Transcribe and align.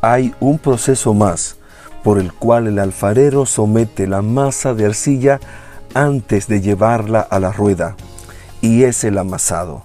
hay 0.00 0.34
un 0.40 0.58
proceso 0.58 1.14
más 1.14 1.56
por 2.02 2.18
el 2.18 2.32
cual 2.32 2.66
el 2.66 2.78
alfarero 2.78 3.46
somete 3.46 4.06
la 4.06 4.22
masa 4.22 4.74
de 4.74 4.86
arcilla 4.86 5.40
antes 5.94 6.46
de 6.46 6.60
llevarla 6.60 7.20
a 7.20 7.38
la 7.40 7.52
rueda, 7.52 7.96
y 8.60 8.84
es 8.84 9.04
el 9.04 9.18
amasado. 9.18 9.84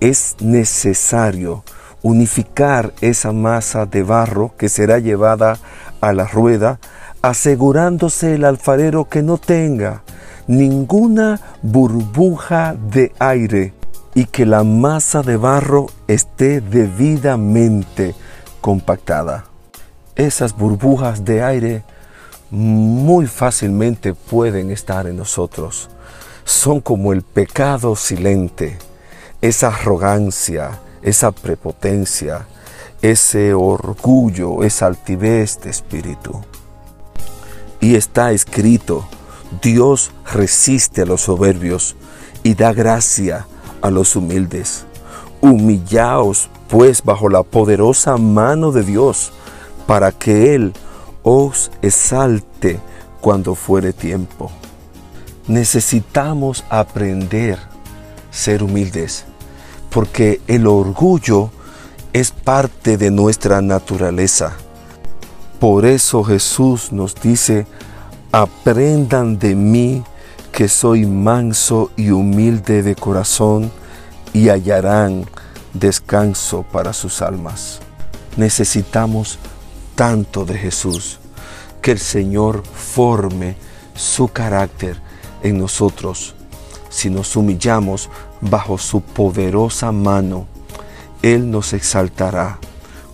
Es 0.00 0.36
necesario 0.40 1.64
unificar 2.02 2.92
esa 3.00 3.32
masa 3.32 3.86
de 3.86 4.02
barro 4.02 4.52
que 4.58 4.68
será 4.68 4.98
llevada 4.98 5.58
a 6.00 6.12
la 6.12 6.26
rueda, 6.26 6.78
asegurándose 7.22 8.34
el 8.34 8.44
alfarero 8.44 9.08
que 9.08 9.22
no 9.22 9.38
tenga 9.38 10.02
ninguna 10.46 11.40
burbuja 11.62 12.76
de 12.90 13.12
aire 13.18 13.72
y 14.14 14.26
que 14.26 14.46
la 14.46 14.62
masa 14.64 15.22
de 15.22 15.36
barro 15.36 15.86
esté 16.06 16.60
debidamente 16.60 18.14
compactada. 18.66 19.44
Esas 20.16 20.52
burbujas 20.52 21.24
de 21.24 21.40
aire 21.40 21.84
muy 22.50 23.28
fácilmente 23.28 24.12
pueden 24.12 24.72
estar 24.72 25.06
en 25.06 25.18
nosotros. 25.18 25.88
Son 26.44 26.80
como 26.80 27.12
el 27.12 27.22
pecado 27.22 27.94
silente, 27.94 28.76
esa 29.40 29.68
arrogancia, 29.68 30.80
esa 31.02 31.30
prepotencia, 31.30 32.48
ese 33.02 33.54
orgullo, 33.54 34.64
esa 34.64 34.86
altivez 34.86 35.60
de 35.60 35.70
espíritu. 35.70 36.42
Y 37.80 37.94
está 37.94 38.32
escrito, 38.32 39.06
Dios 39.62 40.10
resiste 40.32 41.02
a 41.02 41.06
los 41.06 41.20
soberbios 41.20 41.94
y 42.42 42.54
da 42.54 42.72
gracia 42.72 43.46
a 43.80 43.90
los 43.90 44.16
humildes. 44.16 44.86
Humillaos 45.40 46.50
pues 46.68 47.02
bajo 47.02 47.28
la 47.28 47.42
poderosa 47.42 48.16
mano 48.16 48.72
de 48.72 48.82
Dios, 48.82 49.32
para 49.86 50.12
que 50.12 50.54
Él 50.54 50.72
os 51.22 51.70
exalte 51.82 52.80
cuando 53.20 53.54
fuere 53.54 53.92
tiempo. 53.92 54.50
Necesitamos 55.48 56.64
aprender 56.70 57.58
a 57.58 57.68
ser 58.30 58.62
humildes, 58.62 59.24
porque 59.90 60.40
el 60.46 60.66
orgullo 60.66 61.50
es 62.12 62.30
parte 62.30 62.96
de 62.96 63.10
nuestra 63.10 63.60
naturaleza. 63.62 64.52
Por 65.60 65.86
eso 65.86 66.24
Jesús 66.24 66.92
nos 66.92 67.14
dice, 67.14 67.66
aprendan 68.32 69.38
de 69.38 69.54
mí 69.54 70.02
que 70.52 70.68
soy 70.68 71.06
manso 71.06 71.90
y 71.96 72.10
humilde 72.10 72.82
de 72.82 72.94
corazón 72.94 73.70
y 74.32 74.48
hallarán 74.48 75.26
descanso 75.78 76.64
para 76.64 76.92
sus 76.92 77.22
almas. 77.22 77.80
Necesitamos 78.36 79.38
tanto 79.94 80.44
de 80.44 80.58
Jesús 80.58 81.18
que 81.82 81.92
el 81.92 81.98
Señor 81.98 82.62
forme 82.64 83.56
su 83.94 84.28
carácter 84.28 85.00
en 85.42 85.58
nosotros. 85.58 86.34
Si 86.88 87.10
nos 87.10 87.36
humillamos 87.36 88.10
bajo 88.40 88.78
su 88.78 89.00
poderosa 89.00 89.92
mano, 89.92 90.46
Él 91.22 91.50
nos 91.50 91.72
exaltará 91.72 92.58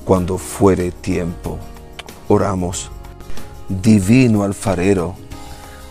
cuando 0.05 0.39
fuere 0.39 0.91
tiempo. 0.91 1.59
Oramos. 2.29 2.91
Divino 3.69 4.43
alfarero, 4.43 5.15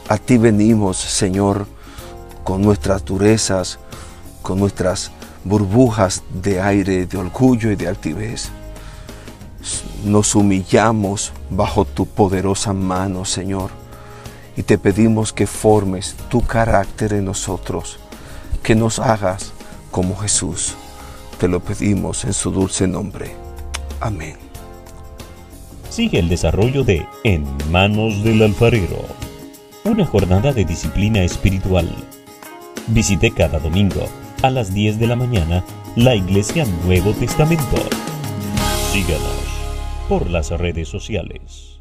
a 0.07 0.17
ti 0.17 0.37
venimos, 0.37 0.97
Señor, 0.97 1.65
con 2.43 2.61
nuestras 2.61 3.05
durezas, 3.05 3.79
con 4.41 4.59
nuestras 4.59 5.09
burbujas 5.43 6.23
de 6.33 6.61
aire, 6.61 7.05
de 7.05 7.17
orgullo 7.17 7.71
y 7.71 7.75
de 7.75 7.87
altivez. 7.87 8.49
Nos 10.03 10.35
humillamos 10.35 11.31
bajo 11.49 11.85
tu 11.85 12.05
poderosa 12.05 12.73
mano, 12.73 13.25
Señor, 13.25 13.69
y 14.57 14.63
te 14.63 14.77
pedimos 14.77 15.33
que 15.33 15.47
formes 15.47 16.15
tu 16.29 16.41
carácter 16.41 17.13
en 17.13 17.25
nosotros, 17.25 17.99
que 18.63 18.75
nos 18.75 18.99
hagas 18.99 19.53
como 19.91 20.15
Jesús. 20.17 20.75
Te 21.39 21.47
lo 21.47 21.59
pedimos 21.59 22.25
en 22.25 22.33
su 22.33 22.51
dulce 22.51 22.87
nombre. 22.87 23.35
Amén. 23.99 24.35
Sigue 25.89 26.19
el 26.19 26.29
desarrollo 26.29 26.83
de 26.83 27.05
En 27.23 27.45
manos 27.69 28.23
del 28.23 28.41
alfarero, 28.43 29.05
una 29.83 30.05
jornada 30.05 30.53
de 30.53 30.65
disciplina 30.65 31.21
espiritual. 31.21 31.93
Visite 32.87 33.31
cada 33.31 33.59
domingo 33.59 34.07
a 34.41 34.49
las 34.49 34.73
10 34.73 34.99
de 34.99 35.07
la 35.07 35.15
mañana 35.15 35.63
la 35.95 36.15
Iglesia 36.15 36.65
Nuevo 36.85 37.13
Testamento. 37.13 37.77
Síganos 38.91 39.43
por 40.09 40.29
las 40.29 40.49
redes 40.51 40.87
sociales. 40.87 41.80